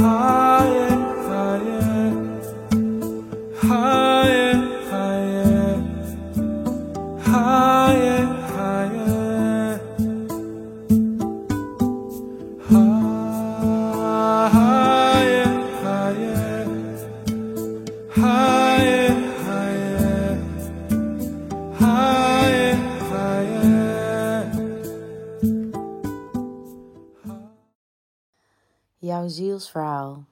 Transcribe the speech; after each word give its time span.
heart. 0.00 0.21
Jouw 29.22 29.30
zielsverhaal. 29.30 30.24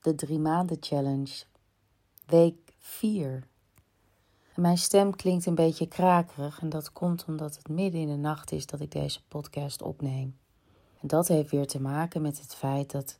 De 0.00 0.14
drie 0.14 0.38
maanden 0.38 0.76
challenge. 0.80 1.44
Week 2.26 2.74
4. 2.78 3.46
Mijn 4.54 4.78
stem 4.78 5.16
klinkt 5.16 5.46
een 5.46 5.54
beetje 5.54 5.88
krakerig 5.88 6.60
en 6.60 6.68
dat 6.68 6.92
komt 6.92 7.24
omdat 7.24 7.56
het 7.56 7.68
midden 7.68 8.00
in 8.00 8.08
de 8.08 8.16
nacht 8.16 8.52
is 8.52 8.66
dat 8.66 8.80
ik 8.80 8.90
deze 8.90 9.20
podcast 9.28 9.82
opneem. 9.82 10.36
En 11.00 11.08
dat 11.08 11.28
heeft 11.28 11.50
weer 11.50 11.66
te 11.66 11.80
maken 11.80 12.22
met 12.22 12.40
het 12.40 12.54
feit 12.54 12.90
dat 12.90 13.16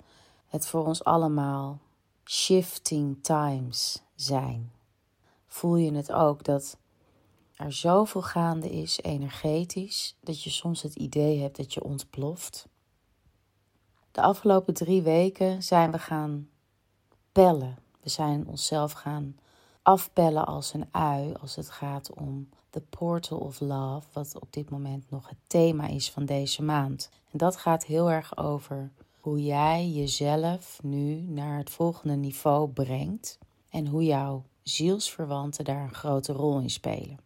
het 0.46 0.66
voor 0.66 0.86
ons 0.86 1.04
allemaal 1.04 1.78
shifting 2.24 3.18
times 3.22 4.02
zijn. 4.14 4.72
Voel 5.46 5.76
je 5.76 5.92
het 5.92 6.12
ook 6.12 6.44
dat 6.44 6.76
er 7.56 7.72
zoveel 7.72 8.22
gaande 8.22 8.70
is 8.70 9.00
energetisch 9.02 10.16
dat 10.20 10.42
je 10.42 10.50
soms 10.50 10.82
het 10.82 10.94
idee 10.94 11.40
hebt 11.40 11.56
dat 11.56 11.74
je 11.74 11.84
ontploft? 11.84 12.68
De 14.16 14.22
afgelopen 14.22 14.74
drie 14.74 15.02
weken 15.02 15.62
zijn 15.62 15.90
we 15.90 15.98
gaan 15.98 16.48
pellen. 17.32 17.78
We 18.02 18.08
zijn 18.08 18.46
onszelf 18.46 18.92
gaan 18.92 19.36
afpellen 19.82 20.46
als 20.46 20.74
een 20.74 20.88
ui 20.90 21.34
als 21.40 21.56
het 21.56 21.70
gaat 21.70 22.12
om 22.12 22.48
the 22.70 22.80
portal 22.80 23.38
of 23.38 23.60
love, 23.60 24.06
wat 24.12 24.40
op 24.40 24.52
dit 24.52 24.70
moment 24.70 25.10
nog 25.10 25.28
het 25.28 25.38
thema 25.46 25.86
is 25.86 26.10
van 26.10 26.24
deze 26.24 26.62
maand. 26.62 27.10
En 27.30 27.38
dat 27.38 27.56
gaat 27.56 27.84
heel 27.84 28.10
erg 28.10 28.36
over 28.36 28.90
hoe 29.20 29.42
jij 29.42 29.88
jezelf 29.88 30.78
nu 30.82 31.20
naar 31.20 31.58
het 31.58 31.70
volgende 31.70 32.16
niveau 32.16 32.68
brengt 32.68 33.38
en 33.68 33.86
hoe 33.86 34.04
jouw 34.04 34.44
zielsverwanten 34.62 35.64
daar 35.64 35.82
een 35.82 35.94
grote 35.94 36.32
rol 36.32 36.58
in 36.60 36.70
spelen. 36.70 37.18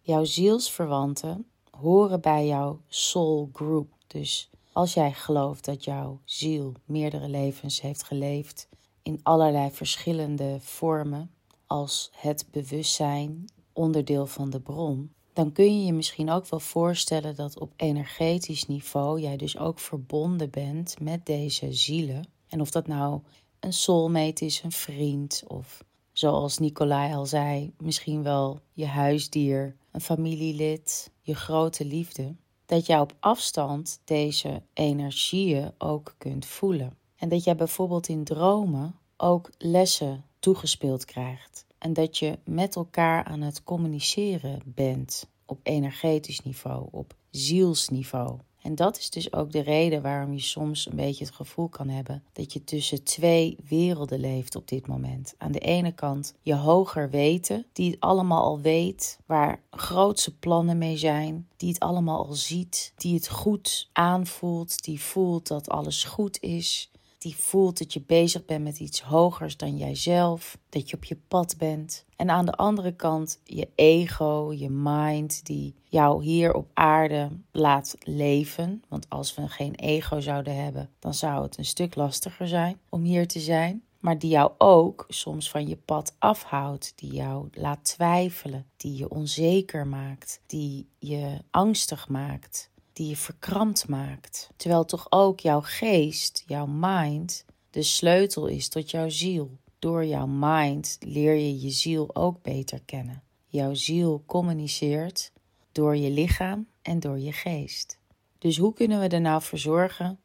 Jouw 0.00 0.24
zielsverwanten 0.24 1.46
horen 1.70 2.20
bij 2.20 2.46
jouw 2.46 2.80
soul 2.88 3.50
group. 3.52 3.94
Dus 4.06 4.50
als 4.72 4.94
jij 4.94 5.12
gelooft 5.12 5.64
dat 5.64 5.84
jouw 5.84 6.20
ziel 6.24 6.72
meerdere 6.84 7.28
levens 7.28 7.80
heeft 7.80 8.02
geleefd 8.02 8.68
in 9.02 9.20
allerlei 9.22 9.70
verschillende 9.70 10.56
vormen, 10.60 11.30
als 11.66 12.10
het 12.12 12.46
bewustzijn 12.50 13.44
onderdeel 13.72 14.26
van 14.26 14.50
de 14.50 14.60
bron, 14.60 15.12
dan 15.32 15.52
kun 15.52 15.78
je 15.78 15.86
je 15.86 15.92
misschien 15.92 16.30
ook 16.30 16.46
wel 16.46 16.60
voorstellen 16.60 17.36
dat 17.36 17.58
op 17.58 17.72
energetisch 17.76 18.66
niveau 18.66 19.20
jij 19.20 19.36
dus 19.36 19.58
ook 19.58 19.78
verbonden 19.78 20.50
bent 20.50 21.00
met 21.00 21.26
deze 21.26 21.72
zielen. 21.72 22.28
En 22.48 22.60
of 22.60 22.70
dat 22.70 22.86
nou 22.86 23.20
een 23.60 23.72
soulmate 23.72 24.44
is, 24.44 24.62
een 24.62 24.72
vriend 24.72 25.42
of 25.46 25.84
zoals 26.12 26.58
Nicolai 26.58 27.14
al 27.14 27.26
zei, 27.26 27.72
misschien 27.78 28.22
wel 28.22 28.60
je 28.72 28.86
huisdier, 28.86 29.76
een 29.92 30.00
familielid, 30.00 31.10
je 31.20 31.34
grote 31.34 31.84
liefde 31.84 32.34
dat 32.72 32.86
jij 32.86 33.00
op 33.00 33.16
afstand 33.20 34.00
deze 34.04 34.62
energieën 34.72 35.72
ook 35.78 36.14
kunt 36.18 36.46
voelen. 36.46 36.96
En 37.16 37.28
dat 37.28 37.44
jij 37.44 37.56
bijvoorbeeld 37.56 38.08
in 38.08 38.24
dromen 38.24 38.94
ook 39.16 39.50
lessen 39.58 40.24
toegespeeld 40.38 41.04
krijgt. 41.04 41.66
En 41.78 41.92
dat 41.92 42.18
je 42.18 42.38
met 42.44 42.76
elkaar 42.76 43.24
aan 43.24 43.40
het 43.40 43.62
communiceren 43.62 44.62
bent 44.64 45.28
op 45.46 45.60
energetisch 45.62 46.40
niveau, 46.40 46.88
op 46.90 47.14
zielsniveau. 47.30 48.38
En 48.62 48.74
dat 48.74 48.98
is 48.98 49.10
dus 49.10 49.32
ook 49.32 49.52
de 49.52 49.60
reden 49.60 50.02
waarom 50.02 50.32
je 50.32 50.40
soms 50.40 50.86
een 50.86 50.96
beetje 50.96 51.24
het 51.24 51.34
gevoel 51.34 51.68
kan 51.68 51.88
hebben 51.88 52.22
dat 52.32 52.52
je 52.52 52.64
tussen 52.64 53.04
twee 53.04 53.56
werelden 53.68 54.20
leeft 54.20 54.56
op 54.56 54.68
dit 54.68 54.86
moment. 54.86 55.34
Aan 55.38 55.52
de 55.52 55.58
ene 55.58 55.92
kant 55.92 56.34
je 56.42 56.54
hoger 56.54 57.10
weten, 57.10 57.66
die 57.72 57.90
het 57.90 58.00
allemaal 58.00 58.42
al 58.42 58.60
weet, 58.60 59.18
waar 59.26 59.60
grootse 59.70 60.36
plannen 60.36 60.78
mee 60.78 60.96
zijn, 60.96 61.48
die 61.56 61.68
het 61.68 61.80
allemaal 61.80 62.26
al 62.26 62.32
ziet, 62.32 62.92
die 62.96 63.14
het 63.14 63.28
goed 63.28 63.88
aanvoelt, 63.92 64.84
die 64.84 65.00
voelt 65.00 65.46
dat 65.46 65.68
alles 65.68 66.04
goed 66.04 66.40
is, 66.40 66.90
die 67.22 67.36
voelt 67.36 67.78
dat 67.78 67.92
je 67.92 68.00
bezig 68.00 68.44
bent 68.44 68.64
met 68.64 68.80
iets 68.80 69.00
hogers 69.00 69.56
dan 69.56 69.76
jijzelf, 69.76 70.58
dat 70.68 70.90
je 70.90 70.96
op 70.96 71.04
je 71.04 71.16
pad 71.28 71.54
bent. 71.58 72.04
En 72.16 72.30
aan 72.30 72.46
de 72.46 72.52
andere 72.52 72.92
kant 72.92 73.40
je 73.44 73.68
ego, 73.74 74.52
je 74.52 74.70
mind, 74.70 75.46
die 75.46 75.74
jou 75.84 76.24
hier 76.24 76.54
op 76.54 76.70
aarde 76.74 77.30
laat 77.50 77.94
leven. 77.98 78.82
Want 78.88 79.06
als 79.08 79.34
we 79.34 79.48
geen 79.48 79.74
ego 79.74 80.20
zouden 80.20 80.62
hebben, 80.62 80.90
dan 80.98 81.14
zou 81.14 81.42
het 81.42 81.58
een 81.58 81.64
stuk 81.64 81.94
lastiger 81.94 82.48
zijn 82.48 82.80
om 82.88 83.02
hier 83.02 83.28
te 83.28 83.40
zijn. 83.40 83.82
Maar 84.00 84.18
die 84.18 84.30
jou 84.30 84.52
ook 84.58 85.04
soms 85.08 85.50
van 85.50 85.68
je 85.68 85.76
pad 85.76 86.14
afhoudt, 86.18 86.92
die 86.96 87.12
jou 87.12 87.48
laat 87.52 87.84
twijfelen, 87.84 88.66
die 88.76 88.96
je 88.96 89.08
onzeker 89.08 89.86
maakt, 89.86 90.40
die 90.46 90.88
je 90.98 91.38
angstig 91.50 92.08
maakt 92.08 92.71
die 92.92 93.08
je 93.08 93.16
verkrampt 93.16 93.88
maakt. 93.88 94.50
Terwijl 94.56 94.84
toch 94.84 95.06
ook 95.10 95.40
jouw 95.40 95.60
geest, 95.60 96.44
jouw 96.46 96.66
mind, 96.66 97.44
de 97.70 97.82
sleutel 97.82 98.46
is 98.46 98.68
tot 98.68 98.90
jouw 98.90 99.08
ziel. 99.08 99.50
Door 99.78 100.04
jouw 100.04 100.26
mind 100.26 100.96
leer 101.00 101.34
je 101.34 101.60
je 101.60 101.70
ziel 101.70 102.14
ook 102.14 102.42
beter 102.42 102.82
kennen. 102.84 103.22
Jouw 103.46 103.74
ziel 103.74 104.22
communiceert 104.26 105.32
door 105.72 105.96
je 105.96 106.10
lichaam 106.10 106.66
en 106.82 107.00
door 107.00 107.18
je 107.18 107.32
geest. 107.32 107.98
Dus 108.38 108.56
hoe 108.56 108.72
kunnen 108.72 109.00
we 109.00 109.08
er 109.08 109.20
nou 109.20 109.42
voor 109.42 109.58
zorgen 109.58 110.20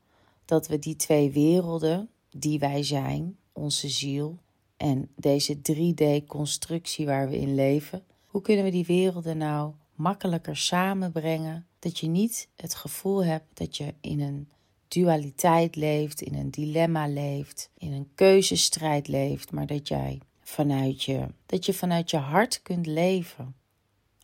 dat 0.46 0.68
we 0.68 0.80
die 0.80 0.96
twee 0.96 1.32
werelden 1.32 2.10
die 2.30 2.60
wij 2.60 2.84
zijn, 2.84 3.38
onze 3.54 3.90
ziel 3.90 4.38
en 4.78 5.10
deze 5.16 5.58
3D-constructie 5.58 7.06
waar 7.06 7.30
we 7.30 7.38
in 7.38 7.56
leven, 7.56 8.04
hoe 8.26 8.42
kunnen 8.42 8.66
we 8.66 8.72
die 8.72 8.86
werelden 8.86 9.38
nou 9.38 9.74
makkelijker 9.96 10.58
samenbrengen 10.58 11.68
dat 11.80 12.00
je 12.00 12.08
niet 12.08 12.48
het 12.56 12.76
gevoel 12.76 13.26
hebt 13.26 13.58
dat 13.58 13.78
je 13.78 13.94
in 14.02 14.22
een 14.22 14.50
dualiteit 14.88 15.76
leeft, 15.76 16.22
in 16.22 16.36
een 16.36 16.52
dilemma 16.52 17.08
leeft, 17.08 17.70
in 17.78 17.94
een 17.94 18.10
keuzestrijd 18.16 19.08
leeft, 19.08 19.52
maar 19.52 19.68
dat 19.68 19.88
jij 19.88 20.22
vanuit 20.42 21.04
je, 21.04 21.28
dat 21.46 21.66
je 21.66 21.74
vanuit 21.74 22.10
je 22.10 22.18
hart 22.18 22.62
kunt 22.62 22.86
leven. 22.86 23.56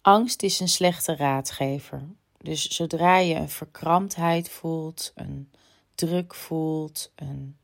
Angst 0.01 0.43
is 0.43 0.59
een 0.59 0.69
slechte 0.69 1.15
raadgever. 1.15 2.07
Dus 2.37 2.67
zodra 2.67 3.17
je 3.17 3.35
een 3.35 3.49
verkramptheid 3.49 4.49
voelt, 4.49 5.11
een 5.15 5.49
druk 5.95 6.35
voelt, 6.35 7.11
een 7.15 7.57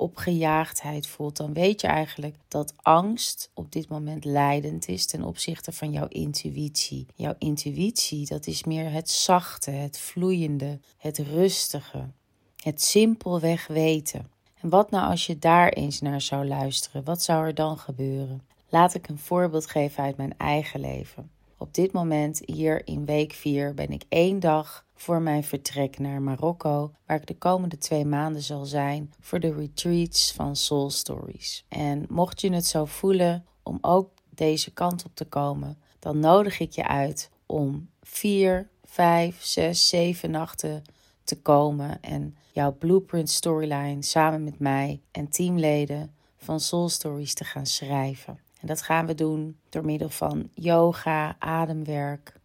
opgejaagdheid 0.00 1.06
voelt, 1.06 1.36
dan 1.36 1.52
weet 1.52 1.80
je 1.80 1.86
eigenlijk 1.86 2.36
dat 2.48 2.74
angst 2.76 3.50
op 3.54 3.72
dit 3.72 3.88
moment 3.88 4.24
leidend 4.24 4.88
is 4.88 5.06
ten 5.06 5.24
opzichte 5.24 5.72
van 5.72 5.92
jouw 5.92 6.06
intuïtie. 6.08 7.06
Jouw 7.14 7.34
intuïtie, 7.38 8.26
dat 8.26 8.46
is 8.46 8.64
meer 8.64 8.92
het 8.92 9.10
zachte, 9.10 9.70
het 9.70 9.98
vloeiende, 9.98 10.78
het 10.98 11.18
rustige, 11.18 12.10
het 12.56 12.82
simpelweg 12.82 13.66
weten. 13.66 14.30
En 14.60 14.68
wat 14.68 14.90
nou 14.90 15.10
als 15.10 15.26
je 15.26 15.38
daar 15.38 15.68
eens 15.68 16.00
naar 16.00 16.20
zou 16.20 16.46
luisteren? 16.46 17.04
Wat 17.04 17.22
zou 17.22 17.46
er 17.46 17.54
dan 17.54 17.78
gebeuren? 17.78 18.42
Laat 18.68 18.94
ik 18.94 19.08
een 19.08 19.18
voorbeeld 19.18 19.66
geven 19.66 20.02
uit 20.02 20.16
mijn 20.16 20.34
eigen 20.36 20.80
leven. 20.80 21.30
Op 21.58 21.74
dit 21.74 21.92
moment, 21.92 22.42
hier 22.44 22.86
in 22.86 23.04
week 23.04 23.32
4, 23.32 23.74
ben 23.74 23.90
ik 23.90 24.02
één 24.08 24.40
dag 24.40 24.84
voor 25.00 25.22
mijn 25.22 25.44
vertrek 25.44 25.98
naar 25.98 26.22
Marokko, 26.22 26.92
waar 27.06 27.16
ik 27.16 27.26
de 27.26 27.38
komende 27.38 27.78
twee 27.78 28.04
maanden 28.04 28.42
zal 28.42 28.64
zijn 28.64 29.12
voor 29.20 29.40
de 29.40 29.54
retreats 29.54 30.32
van 30.32 30.56
Soul 30.56 30.90
Stories. 30.90 31.64
En 31.68 32.04
mocht 32.08 32.40
je 32.40 32.52
het 32.52 32.66
zo 32.66 32.84
voelen 32.84 33.46
om 33.62 33.78
ook 33.80 34.10
deze 34.28 34.72
kant 34.72 35.04
op 35.04 35.14
te 35.14 35.24
komen, 35.24 35.78
dan 35.98 36.18
nodig 36.18 36.58
ik 36.58 36.72
je 36.72 36.86
uit 36.86 37.30
om 37.46 37.90
vier, 38.02 38.68
vijf, 38.84 39.42
zes, 39.42 39.88
zeven 39.88 40.30
nachten 40.30 40.82
te 41.24 41.40
komen 41.40 42.02
en 42.02 42.36
jouw 42.52 42.72
blueprint 42.72 43.30
storyline 43.30 44.02
samen 44.02 44.44
met 44.44 44.58
mij 44.58 45.00
en 45.10 45.28
teamleden 45.28 46.14
van 46.36 46.60
Soul 46.60 46.88
Stories 46.88 47.34
te 47.34 47.44
gaan 47.44 47.66
schrijven. 47.66 48.38
En 48.60 48.66
dat 48.66 48.82
gaan 48.82 49.06
we 49.06 49.14
doen 49.14 49.58
door 49.68 49.84
middel 49.84 50.08
van 50.08 50.50
yoga, 50.54 51.36
ademwerk, 51.38 52.40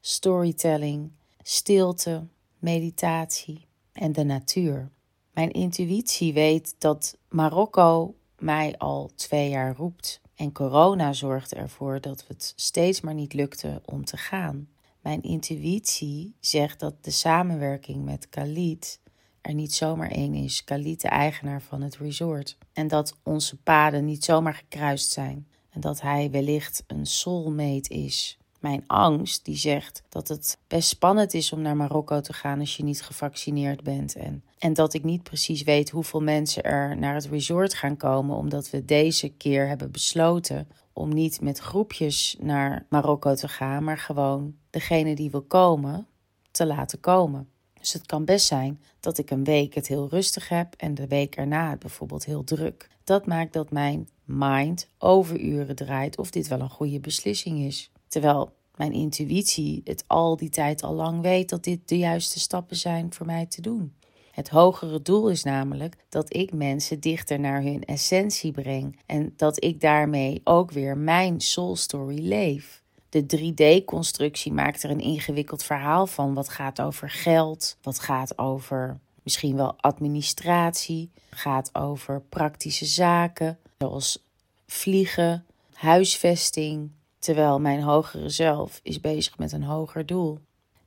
storytelling, 0.00 1.10
stilte, 1.48 2.26
meditatie 2.58 3.66
en 3.92 4.12
de 4.12 4.24
natuur. 4.24 4.90
Mijn 5.32 5.50
intuïtie 5.50 6.32
weet 6.32 6.74
dat 6.78 7.18
Marokko 7.28 8.14
mij 8.38 8.78
al 8.78 9.10
twee 9.14 9.48
jaar 9.48 9.76
roept. 9.76 10.20
En 10.34 10.52
corona 10.52 11.12
zorgde 11.12 11.56
ervoor 11.56 12.00
dat 12.00 12.24
het 12.28 12.52
steeds 12.56 13.00
maar 13.00 13.14
niet 13.14 13.32
lukte 13.32 13.82
om 13.84 14.04
te 14.04 14.16
gaan. 14.16 14.68
Mijn 15.00 15.22
intuïtie 15.22 16.34
zegt 16.40 16.80
dat 16.80 17.04
de 17.04 17.10
samenwerking 17.10 18.04
met 18.04 18.28
Khalid 18.28 19.00
er 19.40 19.54
niet 19.54 19.74
zomaar 19.74 20.10
één 20.10 20.34
is, 20.34 20.64
Khalid 20.64 21.00
de 21.00 21.08
eigenaar 21.08 21.62
van 21.62 21.82
het 21.82 21.96
resort. 21.96 22.58
En 22.72 22.88
dat 22.88 23.18
onze 23.22 23.56
paden 23.56 24.04
niet 24.04 24.24
zomaar 24.24 24.54
gekruist 24.54 25.10
zijn. 25.10 25.48
En 25.70 25.80
dat 25.80 26.00
hij 26.00 26.30
wellicht 26.30 26.84
een 26.86 27.06
soulmate 27.06 27.94
is. 27.94 28.38
Mijn 28.66 28.84
angst 28.86 29.44
die 29.44 29.56
zegt 29.56 30.02
dat 30.08 30.28
het 30.28 30.58
best 30.66 30.88
spannend 30.88 31.34
is 31.34 31.52
om 31.52 31.62
naar 31.62 31.76
Marokko 31.76 32.20
te 32.20 32.32
gaan 32.32 32.60
als 32.60 32.76
je 32.76 32.84
niet 32.84 33.02
gevaccineerd 33.02 33.82
bent. 33.82 34.16
En, 34.16 34.44
en 34.58 34.72
dat 34.72 34.94
ik 34.94 35.04
niet 35.04 35.22
precies 35.22 35.62
weet 35.62 35.90
hoeveel 35.90 36.22
mensen 36.22 36.62
er 36.62 36.96
naar 36.96 37.14
het 37.14 37.26
resort 37.26 37.74
gaan 37.74 37.96
komen, 37.96 38.36
omdat 38.36 38.70
we 38.70 38.84
deze 38.84 39.28
keer 39.28 39.68
hebben 39.68 39.90
besloten 39.90 40.68
om 40.92 41.14
niet 41.14 41.40
met 41.40 41.58
groepjes 41.58 42.36
naar 42.40 42.86
Marokko 42.88 43.34
te 43.34 43.48
gaan, 43.48 43.84
maar 43.84 43.98
gewoon 43.98 44.54
degene 44.70 45.14
die 45.14 45.30
wil 45.30 45.42
komen 45.42 46.06
te 46.50 46.66
laten 46.66 47.00
komen. 47.00 47.48
Dus 47.78 47.92
het 47.92 48.06
kan 48.06 48.24
best 48.24 48.46
zijn 48.46 48.80
dat 49.00 49.18
ik 49.18 49.30
een 49.30 49.44
week 49.44 49.74
het 49.74 49.88
heel 49.88 50.08
rustig 50.08 50.48
heb 50.48 50.74
en 50.76 50.94
de 50.94 51.06
week 51.06 51.36
erna 51.36 51.70
het 51.70 51.78
bijvoorbeeld 51.78 52.24
heel 52.24 52.44
druk. 52.44 52.88
Dat 53.04 53.26
maakt 53.26 53.52
dat 53.52 53.70
mijn 53.70 54.08
mind 54.24 54.88
overuren 54.98 55.76
draait 55.76 56.18
of 56.18 56.30
dit 56.30 56.48
wel 56.48 56.60
een 56.60 56.70
goede 56.70 57.00
beslissing 57.00 57.58
is. 57.58 57.90
Terwijl 58.08 58.55
mijn 58.76 58.92
intuïtie 58.92 59.80
het 59.84 60.04
al 60.06 60.36
die 60.36 60.48
tijd 60.48 60.82
al 60.82 60.94
lang 60.94 61.22
weet 61.22 61.48
dat 61.48 61.64
dit 61.64 61.88
de 61.88 61.98
juiste 61.98 62.40
stappen 62.40 62.76
zijn 62.76 63.12
voor 63.12 63.26
mij 63.26 63.46
te 63.46 63.60
doen. 63.60 63.94
Het 64.30 64.48
hogere 64.48 65.02
doel 65.02 65.30
is 65.30 65.42
namelijk 65.42 65.96
dat 66.08 66.34
ik 66.34 66.52
mensen 66.52 67.00
dichter 67.00 67.40
naar 67.40 67.62
hun 67.62 67.84
essentie 67.84 68.52
breng 68.52 68.98
en 69.06 69.32
dat 69.36 69.64
ik 69.64 69.80
daarmee 69.80 70.40
ook 70.44 70.70
weer 70.70 70.98
mijn 70.98 71.40
soul 71.40 71.76
story 71.76 72.18
leef. 72.28 72.82
De 73.08 73.26
3D-constructie 73.36 74.52
maakt 74.52 74.82
er 74.82 74.90
een 74.90 75.00
ingewikkeld 75.00 75.62
verhaal 75.62 76.06
van. 76.06 76.34
Wat 76.34 76.48
gaat 76.48 76.80
over 76.80 77.10
geld, 77.10 77.76
wat 77.82 77.98
gaat 77.98 78.38
over 78.38 78.98
misschien 79.22 79.56
wel 79.56 79.74
administratie, 79.80 81.10
gaat 81.30 81.74
over 81.74 82.20
praktische 82.20 82.86
zaken 82.86 83.58
zoals 83.78 84.24
vliegen, 84.66 85.46
huisvesting, 85.72 86.90
terwijl 87.26 87.60
mijn 87.60 87.82
hogere 87.82 88.28
zelf 88.28 88.80
is 88.82 89.00
bezig 89.00 89.38
met 89.38 89.52
een 89.52 89.62
hoger 89.62 90.06
doel. 90.06 90.38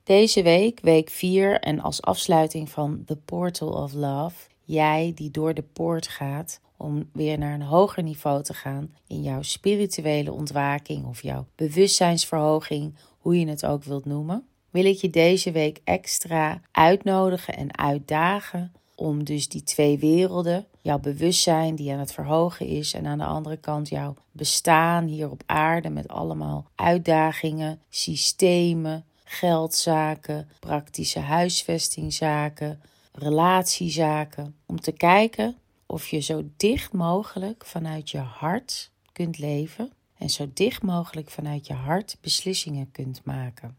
Deze 0.03 0.43
week, 0.43 0.79
week 0.79 1.09
4 1.09 1.59
en 1.59 1.79
als 1.79 2.01
afsluiting 2.01 2.69
van 2.69 3.03
The 3.05 3.15
Portal 3.15 3.69
of 3.69 3.93
Love, 3.93 4.35
jij 4.63 5.11
die 5.15 5.31
door 5.31 5.53
de 5.53 5.63
poort 5.73 6.07
gaat 6.07 6.61
om 6.77 7.09
weer 7.13 7.37
naar 7.37 7.53
een 7.53 7.61
hoger 7.61 8.03
niveau 8.03 8.43
te 8.43 8.53
gaan 8.53 8.95
in 9.07 9.21
jouw 9.21 9.41
spirituele 9.41 10.31
ontwaking 10.31 11.05
of 11.05 11.21
jouw 11.21 11.45
bewustzijnsverhoging, 11.55 12.95
hoe 13.17 13.39
je 13.39 13.47
het 13.47 13.65
ook 13.65 13.83
wilt 13.83 14.05
noemen, 14.05 14.47
wil 14.69 14.85
ik 14.85 14.97
je 14.97 15.09
deze 15.09 15.51
week 15.51 15.81
extra 15.83 16.61
uitnodigen 16.71 17.55
en 17.57 17.77
uitdagen 17.77 18.71
om 18.99 19.23
dus 19.23 19.47
die 19.47 19.63
twee 19.63 19.99
werelden, 19.99 20.65
jouw 20.81 20.99
bewustzijn 20.99 21.75
die 21.75 21.91
aan 21.91 21.99
het 21.99 22.11
verhogen 22.11 22.65
is 22.65 22.93
en 22.93 23.05
aan 23.05 23.17
de 23.17 23.23
andere 23.25 23.57
kant 23.57 23.89
jouw 23.89 24.15
bestaan 24.31 25.05
hier 25.05 25.31
op 25.31 25.43
aarde 25.45 25.89
met 25.89 26.07
allemaal 26.07 26.65
uitdagingen, 26.75 27.81
systemen, 27.89 29.05
geldzaken, 29.23 30.49
praktische 30.59 31.19
huisvestingzaken, 31.19 32.81
relatiezaken, 33.13 34.55
om 34.65 34.81
te 34.81 34.91
kijken 34.91 35.57
of 35.85 36.07
je 36.07 36.19
zo 36.19 36.43
dicht 36.57 36.93
mogelijk 36.93 37.65
vanuit 37.65 38.09
je 38.09 38.17
hart 38.17 38.91
kunt 39.11 39.37
leven 39.37 39.91
en 40.17 40.29
zo 40.29 40.49
dicht 40.53 40.81
mogelijk 40.81 41.29
vanuit 41.29 41.67
je 41.67 41.73
hart 41.73 42.17
beslissingen 42.21 42.91
kunt 42.91 43.25
maken. 43.25 43.77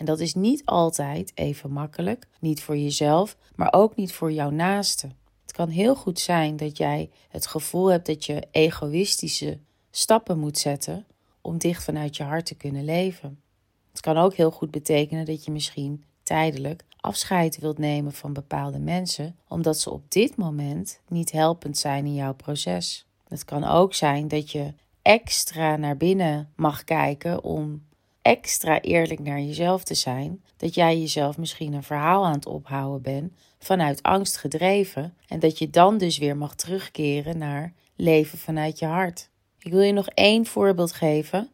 En 0.00 0.06
dat 0.06 0.20
is 0.20 0.34
niet 0.34 0.64
altijd 0.64 1.32
even 1.34 1.72
makkelijk, 1.72 2.26
niet 2.38 2.62
voor 2.62 2.76
jezelf, 2.76 3.36
maar 3.54 3.72
ook 3.72 3.96
niet 3.96 4.12
voor 4.12 4.32
jouw 4.32 4.50
naaste. 4.50 5.08
Het 5.42 5.52
kan 5.52 5.68
heel 5.68 5.94
goed 5.94 6.18
zijn 6.18 6.56
dat 6.56 6.76
jij 6.76 7.10
het 7.28 7.46
gevoel 7.46 7.86
hebt 7.86 8.06
dat 8.06 8.24
je 8.24 8.46
egoïstische 8.50 9.58
stappen 9.90 10.38
moet 10.38 10.58
zetten 10.58 11.06
om 11.40 11.58
dicht 11.58 11.84
vanuit 11.84 12.16
je 12.16 12.22
hart 12.22 12.46
te 12.46 12.54
kunnen 12.54 12.84
leven. 12.84 13.40
Het 13.90 14.00
kan 14.00 14.16
ook 14.16 14.34
heel 14.34 14.50
goed 14.50 14.70
betekenen 14.70 15.24
dat 15.24 15.44
je 15.44 15.50
misschien 15.50 16.04
tijdelijk 16.22 16.84
afscheid 16.96 17.58
wilt 17.58 17.78
nemen 17.78 18.12
van 18.12 18.32
bepaalde 18.32 18.78
mensen, 18.78 19.36
omdat 19.48 19.78
ze 19.78 19.90
op 19.90 20.10
dit 20.10 20.36
moment 20.36 21.00
niet 21.08 21.32
helpend 21.32 21.78
zijn 21.78 22.06
in 22.06 22.14
jouw 22.14 22.34
proces. 22.34 23.06
Het 23.28 23.44
kan 23.44 23.64
ook 23.64 23.94
zijn 23.94 24.28
dat 24.28 24.50
je 24.50 24.74
extra 25.02 25.76
naar 25.76 25.96
binnen 25.96 26.52
mag 26.56 26.84
kijken 26.84 27.44
om 27.44 27.88
extra 28.22 28.80
eerlijk 28.80 29.20
naar 29.20 29.40
jezelf 29.40 29.84
te 29.84 29.94
zijn, 29.94 30.42
dat 30.56 30.74
jij 30.74 30.98
jezelf 30.98 31.38
misschien 31.38 31.72
een 31.72 31.82
verhaal 31.82 32.24
aan 32.24 32.32
het 32.32 32.46
ophouden 32.46 33.02
bent 33.02 33.32
vanuit 33.58 34.02
angst 34.02 34.36
gedreven 34.36 35.14
en 35.26 35.40
dat 35.40 35.58
je 35.58 35.70
dan 35.70 35.98
dus 35.98 36.18
weer 36.18 36.36
mag 36.36 36.54
terugkeren 36.54 37.38
naar 37.38 37.72
leven 37.96 38.38
vanuit 38.38 38.78
je 38.78 38.86
hart. 38.86 39.28
Ik 39.58 39.72
wil 39.72 39.80
je 39.80 39.92
nog 39.92 40.08
één 40.08 40.46
voorbeeld 40.46 40.92
geven 40.92 41.50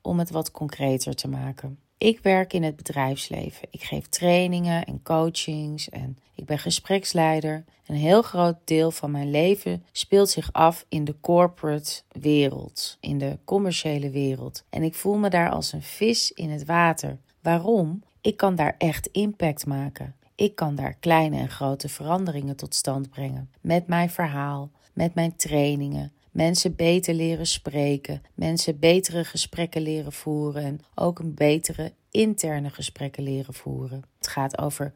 om 0.00 0.18
het 0.18 0.30
wat 0.30 0.50
concreter 0.50 1.14
te 1.14 1.28
maken. 1.28 1.78
Ik 1.98 2.20
werk 2.20 2.52
in 2.52 2.62
het 2.62 2.76
bedrijfsleven. 2.76 3.68
Ik 3.70 3.82
geef 3.82 4.06
trainingen 4.06 4.84
en 4.84 5.02
coachings 5.02 5.88
en 5.88 6.18
ik 6.34 6.44
ben 6.44 6.58
gespreksleider. 6.58 7.64
Een 7.86 7.96
heel 7.96 8.22
groot 8.22 8.56
deel 8.64 8.90
van 8.90 9.10
mijn 9.10 9.30
leven 9.30 9.84
speelt 9.92 10.30
zich 10.30 10.52
af 10.52 10.84
in 10.88 11.04
de 11.04 11.14
corporate 11.20 12.02
wereld, 12.08 12.96
in 13.00 13.18
de 13.18 13.38
commerciële 13.44 14.10
wereld. 14.10 14.64
En 14.70 14.82
ik 14.82 14.94
voel 14.94 15.16
me 15.16 15.30
daar 15.30 15.50
als 15.50 15.72
een 15.72 15.82
vis 15.82 16.32
in 16.32 16.50
het 16.50 16.64
water. 16.64 17.18
Waarom? 17.40 18.02
Ik 18.20 18.36
kan 18.36 18.54
daar 18.54 18.74
echt 18.78 19.06
impact 19.06 19.66
maken. 19.66 20.14
Ik 20.34 20.54
kan 20.54 20.74
daar 20.74 20.94
kleine 20.94 21.38
en 21.38 21.50
grote 21.50 21.88
veranderingen 21.88 22.56
tot 22.56 22.74
stand 22.74 23.10
brengen. 23.10 23.50
Met 23.60 23.86
mijn 23.86 24.10
verhaal, 24.10 24.70
met 24.92 25.14
mijn 25.14 25.36
trainingen, 25.36 26.12
mensen 26.36 26.76
beter 26.76 27.14
leren 27.14 27.46
spreken, 27.46 28.22
mensen 28.34 28.78
betere 28.78 29.24
gesprekken 29.24 29.82
leren 29.82 30.12
voeren 30.12 30.62
en 30.62 30.80
ook 30.94 31.18
een 31.18 31.34
betere 31.34 31.92
interne 32.10 32.70
gesprekken 32.70 33.22
leren 33.22 33.54
voeren. 33.54 34.02
Het 34.18 34.28
gaat 34.28 34.58
over 34.58 34.92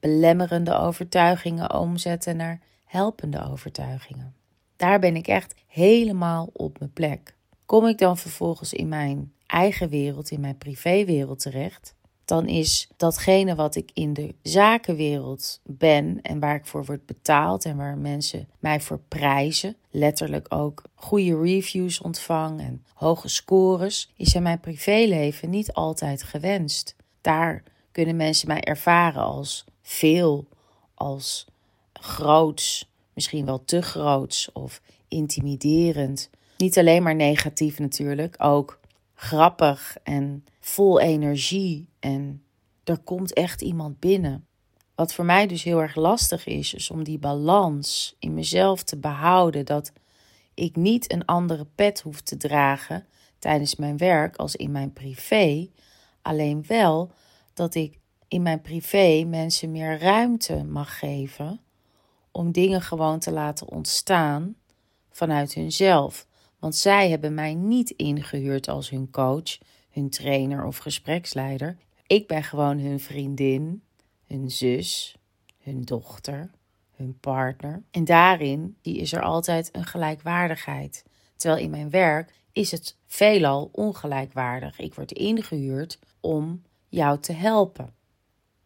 belemmerende 0.00 0.78
overtuigingen 0.78 1.74
omzetten 1.74 2.36
naar 2.36 2.60
helpende 2.84 3.44
overtuigingen. 3.50 4.34
Daar 4.76 4.98
ben 4.98 5.16
ik 5.16 5.26
echt 5.26 5.54
helemaal 5.66 6.50
op 6.52 6.78
mijn 6.78 6.92
plek. 6.92 7.34
Kom 7.66 7.86
ik 7.86 7.98
dan 7.98 8.16
vervolgens 8.16 8.72
in 8.72 8.88
mijn 8.88 9.32
eigen 9.46 9.88
wereld, 9.88 10.30
in 10.30 10.40
mijn 10.40 10.58
privéwereld 10.58 11.40
terecht, 11.40 11.94
dan 12.30 12.46
is 12.46 12.88
datgene 12.96 13.54
wat 13.54 13.76
ik 13.76 13.90
in 13.94 14.12
de 14.12 14.34
zakenwereld 14.42 15.60
ben 15.64 16.22
en 16.22 16.40
waar 16.40 16.54
ik 16.54 16.66
voor 16.66 16.84
word 16.84 17.06
betaald 17.06 17.64
en 17.64 17.76
waar 17.76 17.98
mensen 17.98 18.48
mij 18.58 18.80
voor 18.80 19.00
prijzen, 19.08 19.76
letterlijk 19.90 20.54
ook 20.54 20.82
goede 20.94 21.40
reviews 21.40 22.00
ontvang 22.00 22.60
en 22.60 22.84
hoge 22.94 23.28
scores, 23.28 24.12
is 24.16 24.34
in 24.34 24.42
mijn 24.42 24.60
privéleven 24.60 25.50
niet 25.50 25.72
altijd 25.72 26.22
gewenst. 26.22 26.96
Daar 27.20 27.62
kunnen 27.92 28.16
mensen 28.16 28.48
mij 28.48 28.60
ervaren 28.60 29.22
als 29.22 29.64
veel, 29.82 30.48
als 30.94 31.46
groots, 31.92 32.90
misschien 33.14 33.44
wel 33.44 33.64
te 33.64 33.82
groots 33.82 34.52
of 34.52 34.80
intimiderend. 35.08 36.30
Niet 36.56 36.78
alleen 36.78 37.02
maar 37.02 37.16
negatief 37.16 37.78
natuurlijk, 37.78 38.34
ook 38.38 38.79
grappig 39.20 39.96
en 40.02 40.44
vol 40.60 41.00
energie 41.00 41.88
en 41.98 42.42
er 42.84 42.98
komt 42.98 43.32
echt 43.32 43.62
iemand 43.62 43.98
binnen. 43.98 44.46
Wat 44.94 45.14
voor 45.14 45.24
mij 45.24 45.46
dus 45.46 45.62
heel 45.62 45.80
erg 45.80 45.94
lastig 45.94 46.46
is, 46.46 46.74
is 46.74 46.90
om 46.90 47.04
die 47.04 47.18
balans 47.18 48.16
in 48.18 48.34
mezelf 48.34 48.82
te 48.82 48.98
behouden. 48.98 49.66
Dat 49.66 49.92
ik 50.54 50.76
niet 50.76 51.12
een 51.12 51.24
andere 51.24 51.66
pet 51.74 52.00
hoef 52.00 52.20
te 52.20 52.36
dragen 52.36 53.06
tijdens 53.38 53.76
mijn 53.76 53.96
werk 53.96 54.36
als 54.36 54.56
in 54.56 54.70
mijn 54.70 54.92
privé. 54.92 55.68
Alleen 56.22 56.64
wel 56.66 57.12
dat 57.54 57.74
ik 57.74 57.98
in 58.28 58.42
mijn 58.42 58.60
privé 58.60 59.24
mensen 59.24 59.70
meer 59.70 59.98
ruimte 59.98 60.64
mag 60.64 60.98
geven 60.98 61.60
om 62.30 62.52
dingen 62.52 62.82
gewoon 62.82 63.18
te 63.18 63.32
laten 63.32 63.68
ontstaan 63.68 64.54
vanuit 65.10 65.54
hunzelf. 65.54 66.26
Want 66.60 66.76
zij 66.76 67.10
hebben 67.10 67.34
mij 67.34 67.54
niet 67.54 67.90
ingehuurd 67.90 68.68
als 68.68 68.90
hun 68.90 69.10
coach, 69.10 69.58
hun 69.90 70.10
trainer 70.10 70.64
of 70.64 70.76
gespreksleider. 70.76 71.76
Ik 72.06 72.26
ben 72.26 72.42
gewoon 72.42 72.78
hun 72.78 73.00
vriendin, 73.00 73.82
hun 74.26 74.50
zus, 74.50 75.16
hun 75.58 75.82
dochter, 75.82 76.50
hun 76.96 77.18
partner. 77.20 77.82
En 77.90 78.04
daarin 78.04 78.76
is 78.82 79.12
er 79.12 79.22
altijd 79.22 79.68
een 79.72 79.84
gelijkwaardigheid. 79.84 81.04
Terwijl 81.36 81.62
in 81.62 81.70
mijn 81.70 81.90
werk 81.90 82.32
is 82.52 82.70
het 82.70 82.96
veelal 83.06 83.68
ongelijkwaardig. 83.72 84.78
Ik 84.78 84.94
word 84.94 85.12
ingehuurd 85.12 85.98
om 86.20 86.62
jou 86.88 87.18
te 87.18 87.32
helpen. 87.32 87.94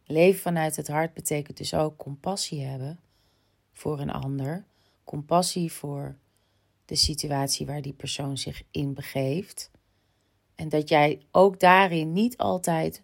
Leven 0.05 0.41
vanuit 0.41 0.75
het 0.75 0.87
hart 0.87 1.13
betekent 1.13 1.57
dus 1.57 1.73
ook 1.73 1.97
compassie 1.97 2.61
hebben 2.61 2.99
voor 3.73 3.99
een 3.99 4.11
ander. 4.11 4.65
Compassie 5.03 5.71
voor 5.71 6.15
de 6.85 6.95
situatie 6.95 7.65
waar 7.65 7.81
die 7.81 7.93
persoon 7.93 8.37
zich 8.37 8.63
in 8.71 8.93
begeeft. 8.93 9.71
En 10.55 10.69
dat 10.69 10.89
jij 10.89 11.21
ook 11.31 11.59
daarin 11.59 12.13
niet 12.13 12.37
altijd 12.37 13.03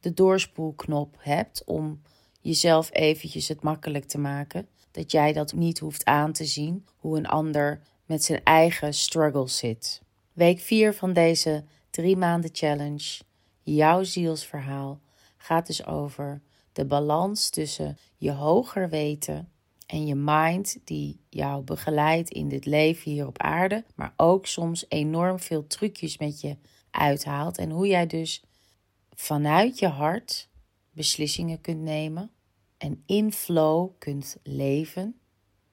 de 0.00 0.14
doorspoelknop 0.14 1.16
hebt 1.18 1.64
om 1.64 2.00
jezelf 2.40 2.90
eventjes 2.92 3.48
het 3.48 3.62
makkelijk 3.62 4.04
te 4.04 4.18
maken. 4.18 4.68
Dat 4.90 5.10
jij 5.10 5.32
dat 5.32 5.52
niet 5.52 5.78
hoeft 5.78 6.04
aan 6.04 6.32
te 6.32 6.44
zien, 6.44 6.86
hoe 6.96 7.16
een 7.16 7.26
ander 7.26 7.82
met 8.04 8.24
zijn 8.24 8.44
eigen 8.44 8.94
struggles 8.94 9.56
zit. 9.56 10.02
Week 10.32 10.60
4 10.60 10.94
van 10.94 11.12
deze 11.12 11.64
drie 11.90 12.16
maanden 12.16 12.50
challenge, 12.52 13.20
jouw 13.62 14.02
zielsverhaal, 14.02 15.00
gaat 15.36 15.66
dus 15.66 15.86
over 15.86 16.42
de 16.72 16.84
balans 16.84 17.50
tussen 17.50 17.98
je 18.16 18.32
hoger 18.32 18.88
weten 18.88 19.48
en 19.90 20.06
je 20.06 20.14
mind 20.14 20.78
die 20.84 21.20
jou 21.28 21.62
begeleidt 21.62 22.30
in 22.30 22.48
dit 22.48 22.66
leven 22.66 23.10
hier 23.10 23.26
op 23.26 23.38
aarde, 23.38 23.84
maar 23.94 24.12
ook 24.16 24.46
soms 24.46 24.84
enorm 24.88 25.38
veel 25.38 25.66
trucjes 25.66 26.18
met 26.18 26.40
je 26.40 26.56
uithaalt 26.90 27.58
en 27.58 27.70
hoe 27.70 27.86
jij 27.86 28.06
dus 28.06 28.44
vanuit 29.10 29.78
je 29.78 29.88
hart 29.88 30.48
beslissingen 30.90 31.60
kunt 31.60 31.80
nemen 31.80 32.30
en 32.78 33.02
in 33.06 33.32
flow 33.32 33.90
kunt 33.98 34.36
leven 34.42 35.20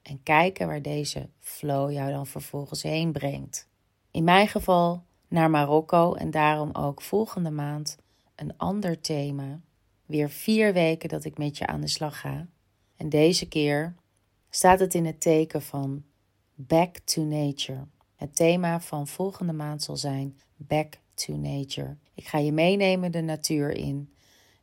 en 0.02 0.24
kijken 0.24 0.68
waar 0.68 0.82
deze 0.82 1.30
flow 1.40 1.92
jou 1.92 2.12
dan 2.12 2.28
vervolgens 2.28 2.84
heen 2.84 3.12
brengt. 3.12 3.68
In 4.12 4.24
mijn 4.24 4.48
geval 4.48 5.04
naar 5.28 5.50
Marokko 5.50 6.14
en 6.14 6.32
daarom 6.32 6.70
ook 6.74 7.02
volgende 7.02 7.52
maand 7.52 7.98
een 8.36 8.58
ander 8.58 9.02
thema. 9.02 9.62
Weer 10.06 10.30
vier 10.30 10.74
weken 10.74 11.10
dat 11.10 11.26
ik 11.26 11.38
met 11.38 11.58
je 11.58 11.68
aan 11.68 11.82
de 11.82 11.88
slag 11.88 12.20
ga. 12.20 12.48
En 12.96 13.10
deze 13.10 13.48
keer 13.48 13.96
staat 14.50 14.80
het 14.80 14.94
in 14.94 15.06
het 15.06 15.22
teken 15.22 15.62
van 15.62 16.04
Back 16.56 16.98
to 16.98 17.24
Nature. 17.24 17.88
Het 18.16 18.36
thema 18.36 18.82
van 18.82 19.08
volgende 19.08 19.54
maand 19.54 19.84
zal 19.84 19.98
zijn 19.98 20.40
Back 20.56 21.00
to 21.14 21.36
Nature. 21.36 21.98
Ik 22.14 22.28
ga 22.28 22.38
je 22.38 22.52
meenemen 22.52 23.12
de 23.12 23.22
natuur 23.22 23.72
in 23.72 24.14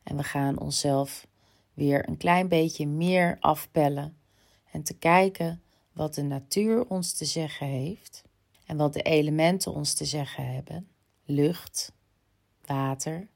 en 0.03 0.17
we 0.17 0.23
gaan 0.23 0.59
onszelf 0.59 1.27
weer 1.75 2.09
een 2.09 2.17
klein 2.17 2.49
beetje 2.49 2.87
meer 2.87 3.37
afpellen 3.41 4.17
en 4.71 4.83
te 4.83 4.95
kijken 4.95 5.63
wat 5.93 6.15
de 6.15 6.23
natuur 6.23 6.87
ons 6.89 7.13
te 7.13 7.25
zeggen 7.25 7.67
heeft 7.67 8.25
en 8.67 8.77
wat 8.77 8.93
de 8.93 9.03
elementen 9.03 9.73
ons 9.73 9.95
te 9.95 10.05
zeggen 10.05 10.53
hebben: 10.53 10.89
lucht, 11.25 11.93
water, 12.65 13.29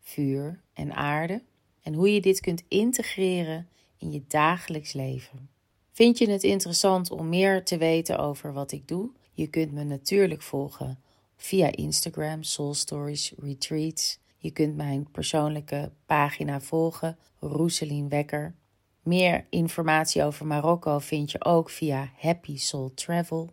vuur 0.00 0.62
en 0.72 0.94
aarde. 0.94 1.42
En 1.82 1.94
hoe 1.94 2.14
je 2.14 2.20
dit 2.20 2.40
kunt 2.40 2.64
integreren 2.68 3.68
in 3.98 4.10
je 4.12 4.22
dagelijks 4.26 4.92
leven. 4.92 5.48
Vind 5.96 6.18
je 6.18 6.30
het 6.30 6.42
interessant 6.42 7.10
om 7.10 7.28
meer 7.28 7.64
te 7.64 7.76
weten 7.76 8.18
over 8.18 8.52
wat 8.52 8.72
ik 8.72 8.88
doe? 8.88 9.10
Je 9.32 9.46
kunt 9.46 9.72
me 9.72 9.84
natuurlijk 9.84 10.42
volgen 10.42 10.98
via 11.36 11.72
Instagram, 11.72 12.42
Soul 12.42 12.74
Stories 12.74 13.32
Retreats. 13.38 14.18
Je 14.36 14.50
kunt 14.50 14.76
mijn 14.76 15.10
persoonlijke 15.10 15.92
pagina 16.06 16.60
volgen, 16.60 17.18
Roeselien 17.40 18.08
Wekker. 18.08 18.54
Meer 19.02 19.46
informatie 19.50 20.24
over 20.24 20.46
Marokko 20.46 20.98
vind 20.98 21.30
je 21.30 21.44
ook 21.44 21.70
via 21.70 22.10
Happy 22.16 22.56
Soul 22.56 22.94
Travel. 22.94 23.50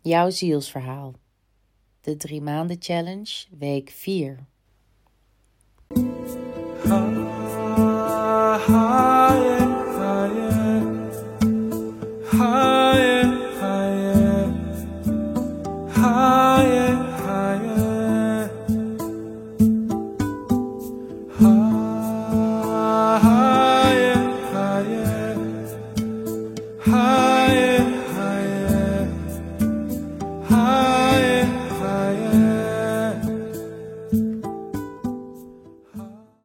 Jouw 0.00 0.30
zielsverhaal. 0.30 1.14
De 2.00 2.16
drie 2.16 2.40
maanden 2.40 2.76
challenge, 2.80 3.46
week 3.58 3.90
4. 3.90 4.46
higher, 6.84 8.58
higher. 8.66 9.11